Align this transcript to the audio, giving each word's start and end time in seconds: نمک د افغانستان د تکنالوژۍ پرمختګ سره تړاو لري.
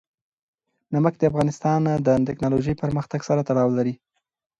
نمک 0.93 1.13
د 1.17 1.23
افغانستان 1.31 1.79
د 2.07 2.09
تکنالوژۍ 2.29 2.73
پرمختګ 2.83 3.19
سره 3.29 3.41
تړاو 3.49 3.69
لري. 3.77 3.93